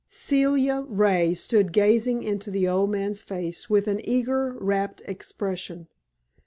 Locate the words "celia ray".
0.09-1.35